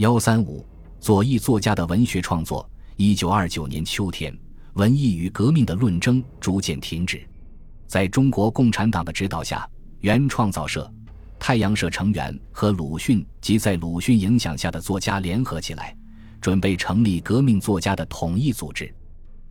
[0.00, 0.64] 幺三五，
[0.98, 2.66] 左翼作家的文学创作。
[2.96, 4.34] 一九二九年秋天，
[4.72, 7.22] 文艺与革命的论争逐渐停止。
[7.86, 9.68] 在中国共产党的指导下，
[9.98, 10.90] 原创造社、
[11.38, 15.94] 太阳社成员和鲁迅及在鲁迅影响下的作家联合起来，
[16.40, 18.90] 准备成立革命作家的统一组织。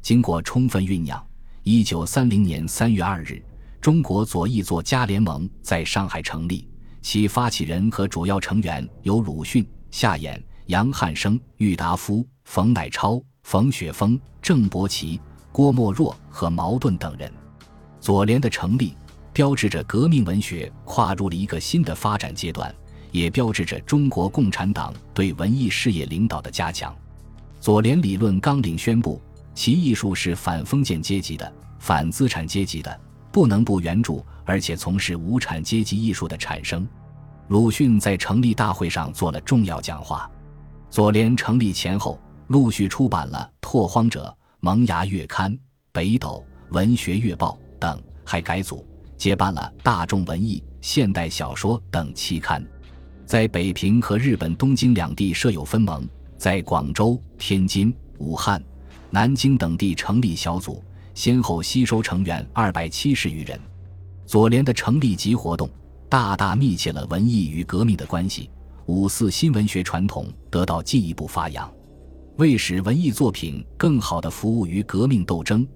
[0.01, 1.23] 经过充分酝酿，
[1.61, 3.39] 一九三零年三月二日，
[3.79, 6.67] 中国左翼作家联盟在上海成立。
[7.03, 13.21] 其发起人和主要成员有鲁迅、夏衍、杨汉生、郁达夫、冯乃超。
[13.41, 15.19] 冯雪峰、郑伯奇、
[15.51, 17.33] 郭沫若和茅盾等人，
[17.99, 18.95] 左联的成立，
[19.33, 22.71] 标志着革命文学跨入了一个新的发展阶段，
[23.11, 26.95] 也标志着中国共产党对文艺事业领导的加强。
[27.59, 29.19] 左联理论纲领宣布，
[29.55, 36.87] 其艺术是反封建阶级的、反资产阶级的，不能不援助，而且从事无产阶级艺术的产生。
[37.49, 40.29] 鲁迅在成立大会上做了重要讲话。
[40.89, 42.19] 左联成立前后。
[42.49, 44.25] 陆续出版了《拓荒者》
[44.59, 45.51] 《萌芽月刊》
[45.91, 48.83] 《北斗》《文学月报》等，还改组
[49.15, 52.65] 接办了《大众文艺》《现代小说》等期刊，
[53.23, 58.59] 在北平和日本东京两地设有分盟，在广州、天津、武汉、
[59.11, 60.83] 南京等地成立小组，
[61.13, 63.59] 先后吸收成员二百七十余人。
[64.25, 65.69] 左联的成立及活动，
[66.09, 68.49] 大大密切了文艺与革命的关系，
[68.87, 71.71] 五四新文学传统得到进一步发扬。
[72.37, 75.67] 为使文艺作品更好地服务于革命斗争，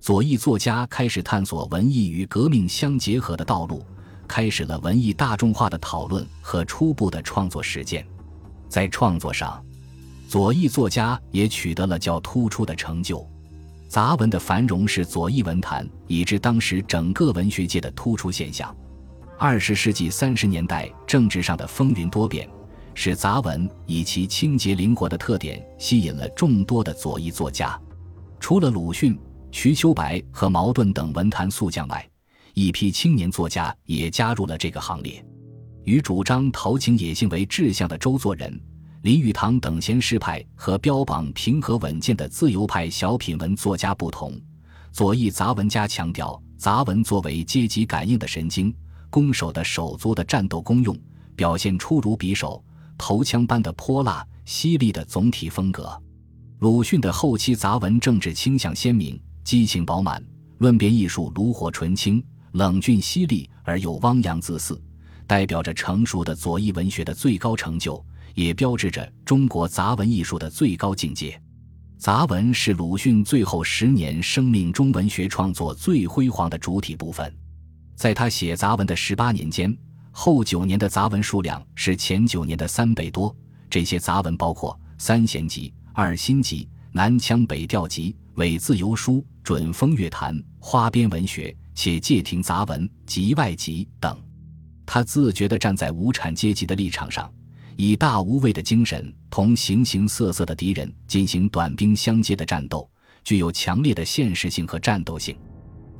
[0.00, 3.84] 左翼作家开始探索文艺与革命相结合的道路，
[4.26, 8.06] 开始了文艺大众化的讨论和初步的创作实践。
[8.70, 9.62] 在创作上，
[10.26, 13.28] 左翼作家也取得了较突出的成就。
[13.88, 18.74] 杂文的繁荣是左翼文坛以至当时整个文学界的突出现象。
[19.44, 22.48] 二十世纪三十年代，政治上的风云多变。
[22.94, 27.76] 使杂文以其清洁灵活的特点吸引了众多的左翼作家，
[28.38, 29.18] 除了鲁迅、
[29.50, 32.08] 瞿秋白和茅盾等文坛宿将外，
[32.54, 35.20] 一批青年作家也加入了这个行列。
[35.82, 38.60] 与主张陶情野性为志向的周作人、
[39.02, 44.40] 林语堂等闲诗派和标榜平和稳健的自由派小品文作家不同，
[44.92, 48.72] 左翼杂文家强调杂文作为阶级感应的神经，
[49.12, 50.98] 攻守的手足的战斗功用，
[51.36, 52.64] 表现出如匕首。
[52.96, 56.00] 头枪般的泼辣犀利的总体风格，
[56.60, 60.24] 鲁迅的后期杂文政治倾向鲜明，激情饱满，
[60.58, 64.80] 论辩艺术炉火纯青，冷峻犀利而又汪洋恣肆，
[65.26, 71.40] 代表着成熟的左翼文学的最高成就，也标志着中国杂文艺术的最高境界。
[71.98, 77.34] 杂文是鲁迅最后十年生命中文学创作最辉煌的主体部分，
[77.94, 79.76] 在他写杂文的十八年间。
[80.14, 83.34] 后九年的杂文数量是前九年的三倍多。
[83.70, 94.20] 这些杂文包括《三弦集》《二心集》《南腔北调集》《伪自由书》《准风月坛》《花边文学》且借亭杂文《集外集》等。
[94.84, 97.32] 他自觉地站在无产阶级的立场上，
[97.76, 102.86] 以大无畏的精神同形形色色的敌人进行短兵相接的战斗，
[103.24, 105.34] 具有强烈的现实性和战斗性。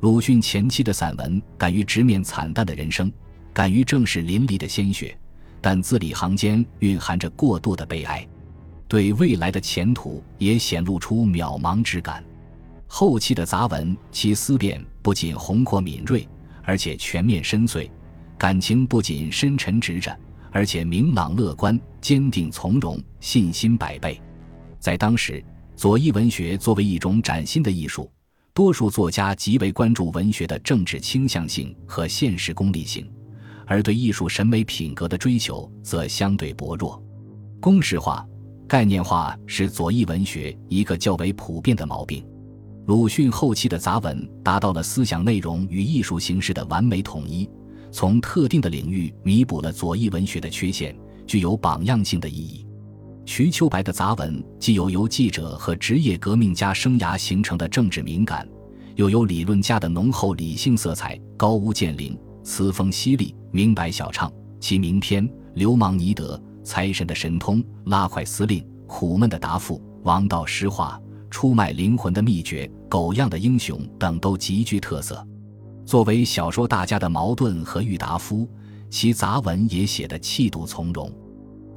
[0.03, 3.09] 鲁迅前期的散文敢于直面惨淡的人生。
[3.53, 5.17] 敢于正视淋漓的鲜血，
[5.61, 8.27] 但字里行间蕴含着过度的悲哀，
[8.85, 12.21] 对未来的前途也显露出渺茫之感。
[12.85, 16.27] 后期的杂文，其思辨不仅宏阔敏锐，
[16.63, 17.89] 而且全面深邃；
[18.37, 20.13] 感情不仅深沉直着，
[20.51, 24.21] 而且明朗乐观、坚定从容、信心百倍。
[24.79, 25.41] 在当时，
[25.77, 28.11] 左翼文学作为一种崭新的艺术，
[28.53, 33.11] 多数作家极为关注文学的政治倾向性和现实功利性。
[33.65, 37.01] 而对艺术审美品格的追求则相对薄弱，
[37.59, 38.27] 公式化、
[38.67, 42.23] 概念化是左翼文学一个较为普遍的毛病。
[42.85, 47.49] 鲁迅后期的杂文达到了思想内容与艺术形式的完美统一，
[47.89, 52.67] 从特定的领域弥补了左翼文学的缺陷，具有榜样性的意义。
[53.25, 58.47] 瞿秋白的杂文既有由记者和职业革命家生涯形成的政治敏感，
[58.95, 63.33] 又有理论家的浓厚理性色彩，高屋建瓴，词风犀利。
[63.51, 70.99] 明白小畅，其名篇《流氓尼德》《财神的神通》《拉快司令》《苦闷的答复》《王道诗话》
[71.29, 75.25] 《出卖灵魂的秘诀》《狗样的英雄》等都极具特色。
[75.85, 78.49] 作为小说大家的茅盾和郁达夫，
[78.89, 81.11] 其杂文也写得气度从容。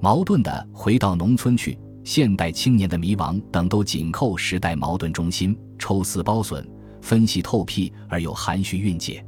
[0.01, 1.73] 矛盾的《回到农村去》
[2.05, 6.65] 《现代青年的迷茫》等都紧扣时代矛盾中心，抽丝剥笋，
[7.01, 9.25] 分析透辟而又含蓄蕴藉。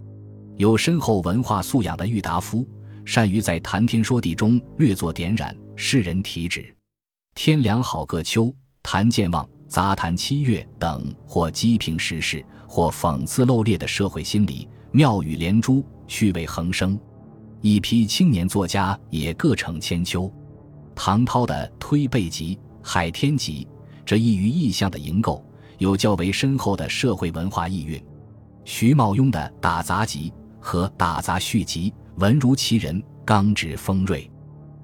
[0.56, 2.68] 有深厚文化素养的郁达夫，
[3.04, 6.74] 善于在谈天说地中略作点染，世人提旨。
[7.34, 16.98] 天凉好个秋，谈健忘，杂谈七月等，或讥评时事，或讽刺漏裂的社会心理，妙语连珠，趣味横生。
[17.60, 20.32] 一批青年作家也各成千秋。
[21.00, 23.64] 唐涛的《推背集》《海天集》，
[24.04, 25.44] 这异于意象的营构，
[25.78, 28.04] 有较为深厚的社会文化意蕴。
[28.64, 34.28] 徐茂庸的《打杂集》和《打杂续集》，文如其人，刚直锋锐。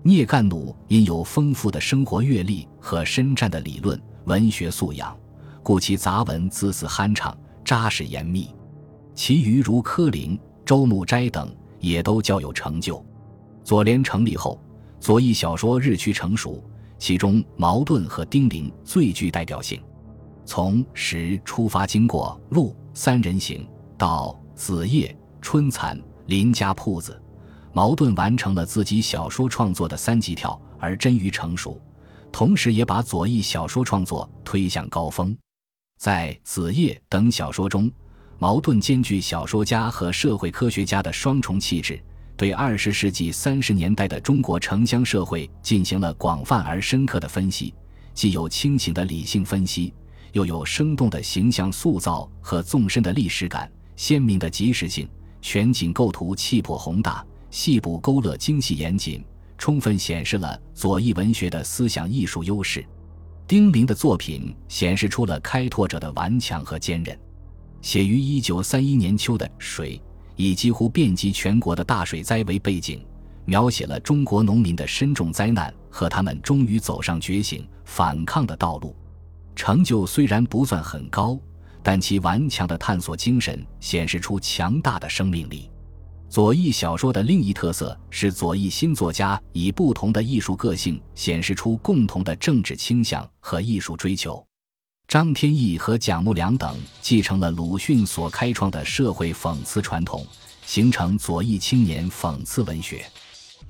[0.05, 5.17] 聂干弩因有丰富的生活阅历和深湛的理论文学素养，
[5.65, 8.55] 故其杂文字字酣畅、扎实严密。
[9.17, 11.53] 其余如柯林、周慕斋等。
[11.81, 13.05] 也都较有成就。
[13.63, 14.59] 左联成立后，
[15.05, 16.65] 左翼小说日趋成熟，
[16.99, 19.79] 其中茅盾和丁玲最具代表性。
[20.47, 23.69] 从时出发，经过路三人行
[23.99, 27.21] 到子夜春蚕林家铺子，
[27.75, 31.79] 茅盾完成了自己小说创作的三级跳，而臻于成熟，
[32.33, 35.37] 同时也把左翼小说创作推向高峰。
[35.99, 37.93] 在子夜等小说中。
[38.39, 42.03] 茅盾兼具小说家和社会科学家的双重气质，
[42.37, 47.73] 对二十世纪三十年代的中国城乡社会进行了广泛而深刻的分析，
[48.13, 49.95] 既有清醒的理性分析，
[50.33, 55.09] 又有生动的形象塑造和纵深的历史感、鲜明的及时性。
[55.41, 59.23] 全景构图气魄宏大，细部勾勒精细严谨，
[59.59, 62.83] 充分显示了左翼文学的思想艺术优势。
[63.47, 67.15] 丁玲的作品显示出了开拓者的顽强和坚韧。
[67.83, 70.01] 写于一九三一年秋的水，
[70.37, 73.05] 以几乎遍及全国的大水灾为背景，
[73.45, 78.95] 描写了中国农民的深重灾难和他们终于走上觉醒反抗的道路。
[79.55, 81.39] 成就虽然不算很高，
[81.83, 85.71] 但其顽强的探索精神显示出强大的生命力。
[86.29, 94.45] 左翼小说的另一特色是，左翼新作家以不同的艺术个性显示出共同的政治倾向和艺术追求。
[95.07, 100.27] 张天翼和蒋木良等继承了鲁迅所开创的社会讽刺传统，
[100.67, 103.05] 形成左翼青年讽刺文学。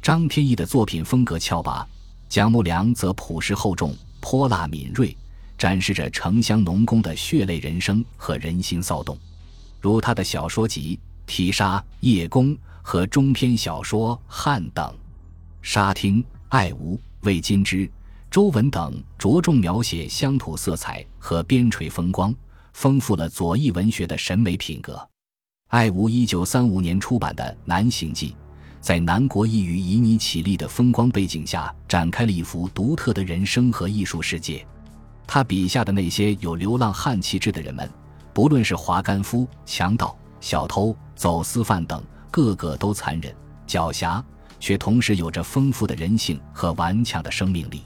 [0.01, 1.87] 张天翼的作品风格峭拔，
[2.29, 5.15] 蒋木良则朴实厚重、泼辣敏锐，
[5.59, 9.19] 展示着城乡农工的血泪人生和人心骚动。
[9.81, 10.99] 如他的小说集
[11.31, 14.95] 《提沙》《叶公》和中篇小说《汉》等，
[15.61, 17.91] 沙汀、爱吾、魏金之。
[18.35, 22.35] 周文等着重描写乡土色彩和边陲风光，
[22.73, 25.09] 丰富了左翼文学的审美品格。
[25.69, 28.31] 艾吾一九三五年出版的《南行记》，
[28.81, 34.67] 在南国异域旖旎绮丽的风光背景下，展开了一幅独特的人生和艺术世界。
[35.29, 37.89] 他笔下的那些有流浪汉气质的人们，
[38.33, 42.03] 不论是华干夫、强盗、小偷、走私犯等，
[42.33, 43.33] 个个都残忍
[43.69, 44.21] 狡黠，
[44.59, 47.85] 却同时有着丰富的人性和顽强的生命力。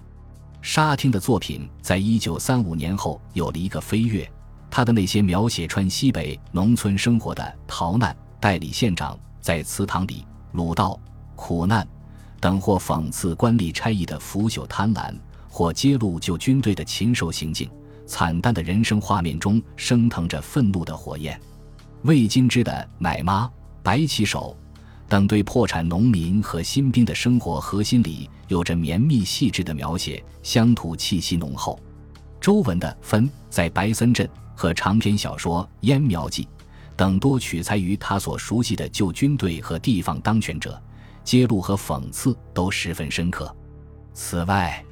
[0.60, 4.28] 沙汀的作品在一九三五年后有了一个飞跃，
[4.70, 10.98] 他的那些描写川西北农村生活的逃难、代理县长在祠堂里鲁道
[11.36, 11.86] 苦难
[12.40, 15.14] 等，或讽刺官吏差役的腐朽贪婪，
[15.48, 17.70] 或揭露旧军队的禽兽行径、
[18.06, 21.40] 惨淡的人生画面中升腾着愤怒的火焰。
[22.02, 23.44] 魏金枝的《奶妈》
[23.82, 24.56] 《白旗手》。
[25.08, 31.80] 等对破产农民和新兵的生活核心里有着绵密细致的描写，乡土气息浓厚。
[32.40, 36.44] 周文的《分》在白森镇和长篇小说《烟苗记》
[36.94, 40.80] 等多取材于他所熟悉的旧军队和地方当权者，
[41.24, 43.54] 揭露和讽刺都十分深刻。
[44.12, 44.84] 此外，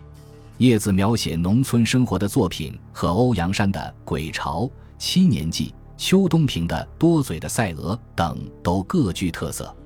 [0.58, 4.62] 叶子描写农村生活的作品和欧阳山的《鬼巢》
[4.98, 9.76] 《七年记》、邱东平的《多嘴的赛鹅》等都各具特色。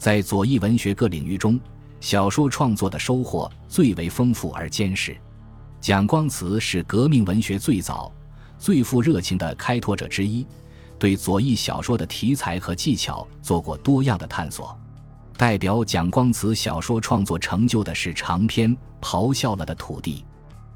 [0.00, 1.60] 在左翼文学各领域中，
[2.00, 5.14] 小说创作的收获最为丰富而坚实。
[5.78, 8.10] 蒋光慈是革命文学最早、
[8.58, 10.46] 最富热情的开拓者之一，
[10.98, 14.74] 对左翼小说的题材和技巧做过多样的探索。
[15.36, 20.24] 代表蒋光慈小说创作成就的是长篇《咆哮了的土地》，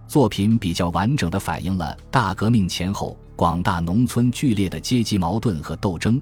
[0.07, 6.21] 作品比较完整地反映了大革命前后广大农村剧烈的阶级矛盾和斗争。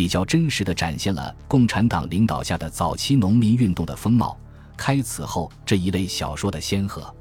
[0.00, 4.34] 比较真实地展现了共产党领导下的早期农民运动的风貌，
[4.74, 7.14] 开此后这一类小说的先河。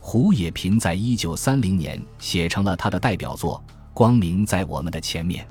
[0.00, 3.62] 胡也平在一九三零年写成了他的代表作
[3.94, 5.44] 《光明在我们的前面》。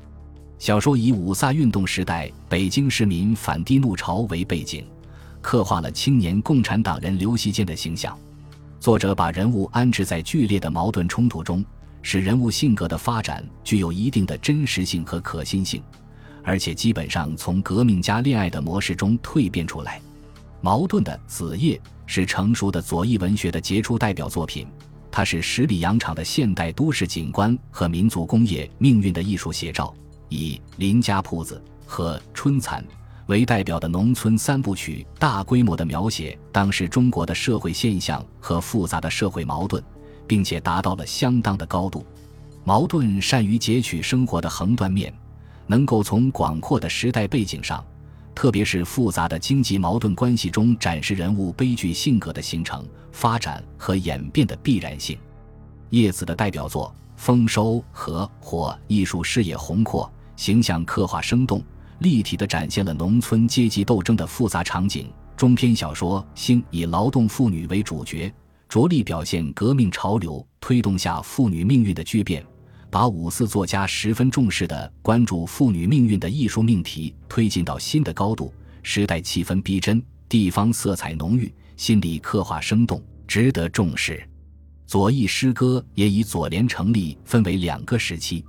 [0.60, 4.86] 小说以五卅运动时代北京市民反帝怒潮为背景，
[5.40, 8.20] 刻画了青年共产党人刘锡坚的形象。
[8.82, 11.64] 作者把人物安置在剧烈的矛盾冲突中，
[12.02, 15.82] 使人物性格的发展具有一定的真实性和可信性。
[16.46, 20.00] 而且基本上从革命家恋爱的模式中蜕变出来，
[20.62, 21.76] 茅盾的《子夜》
[22.06, 24.68] 是成熟的左翼文学的杰出代表作品，
[25.12, 29.94] 它是十里洋场的现代都市景观和民族工业命运的艺术写照。
[30.30, 32.84] 以林家铺子和春蚕
[33.28, 39.84] 为代表的农村三部曲，大规模地描写当时中国的社会现象和复杂的社会矛盾，
[40.28, 42.06] 并且达到了相当的高度。
[42.64, 45.14] 矛盾善于截取生活的横断面，
[45.68, 47.84] 能够从广阔的时代背景上，
[48.34, 55.18] 特别是复杂的经济矛盾关系中，展示人物悲剧性格的形成、发展和演变的必然性。
[55.92, 60.12] 叶子的代表作《丰收》和《火》，艺术视野宏阔。
[60.36, 61.64] 形象刻画生动、
[62.00, 65.10] 立体地展现了农村阶级斗争的复杂场景。
[65.38, 68.30] 中篇小说《兴》以劳动妇女为主角，
[68.68, 72.46] 着力表现革命潮流推动下妇女命运的巨变，
[72.96, 78.54] 把五四作家十分重视的关注妇女命运的艺术命题推进到新的高度。
[78.84, 84.26] 时代气氛逼真，地方色彩浓郁，心理刻画生动，值得重视。
[84.88, 88.46] 左翼诗歌也以左联成立分为两个时期，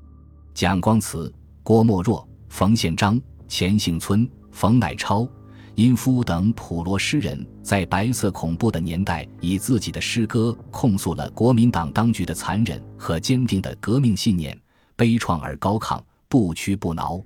[0.55, 1.35] 蒋光慈。
[1.65, 5.29] 郭沫若、冯宪章、钱幸村、冯乃超、
[5.77, 14.59] 殷夫等普罗诗人，在白色恐怖的年代，以自己的诗歌控诉了国民党当局的残忍和坚定的革命信念，
[14.97, 17.23] 悲怆而高亢，不屈不挠。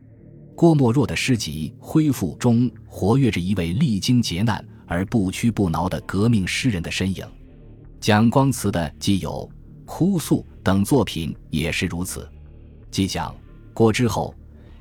[0.57, 7.25] 郭沫若的诗集《恢复》中，活跃着一位历经劫难而不屈不挠的革命诗人的身影。
[8.01, 9.49] 蒋光慈的《既有》
[9.85, 12.29] 《哭诉》等作品也是如此。
[12.91, 13.33] 即讲。
[13.73, 14.35] 过之后，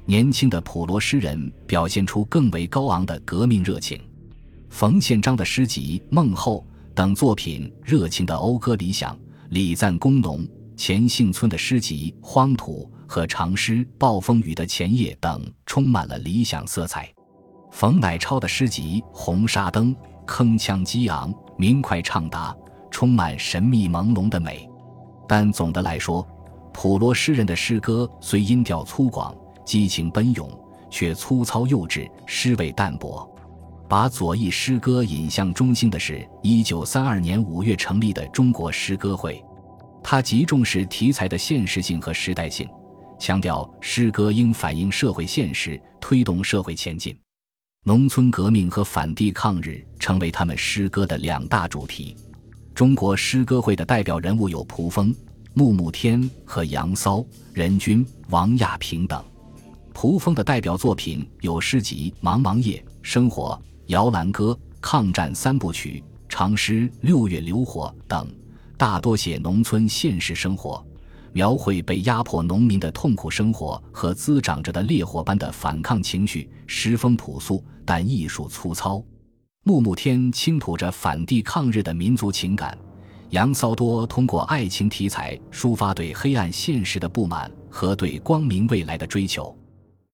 [0.10, 4.02] 年轻的普罗诗人表现出更为高昂的革命热情。
[4.68, 9.16] 冯宪章的诗集《梦后》等作品热情地讴歌理想，
[9.50, 10.40] 礼赞工农；
[10.76, 17.08] 钱幸村的诗集《荒土》和长诗《暴风雨的前夜》等充满了理想色彩。
[17.70, 22.58] 冯乃超的诗集《红纱灯》铿锵激昂，明快畅达，
[22.90, 24.68] 充满神秘朦胧的美。
[25.28, 26.28] 但总的来说，
[26.74, 29.36] 普罗诗人的诗歌虽音调粗犷、
[29.70, 30.50] 激情奔涌，
[30.90, 33.32] 却粗糙幼稚、诗味淡薄。
[33.88, 39.40] 把左翼诗歌引向中心的是1932年5月成立的中国诗歌会，
[40.04, 42.68] 它极重视题材的现实性和时代性，
[43.20, 47.16] 强调诗歌应反映社会现实，推动社会前进。
[47.84, 52.18] 农村革命和反帝抗日成为他们诗歌的两大主题。
[52.74, 55.16] 中国诗歌会的代表人物有蒲峰。
[55.56, 59.22] 穆穆天和杨骚、任君、王亚平等，
[59.94, 68.28] 蒲峰的代表作品有诗集《茫茫夜》《生活》《摇篮歌》《抗战三部曲》长诗《六月流火》等，
[68.78, 70.86] 大多写农村现实生活，
[71.34, 79.04] 描绘被压迫农民的痛苦生活和滋长着的烈火般的反抗情绪，诗风朴素，但艺术粗糙。
[79.64, 82.78] 木木天倾吐着反帝抗日的民族情感。
[83.32, 89.56] 杨骚多通过爱情题材抒发对黑暗现实的不满和对光明未来的追求。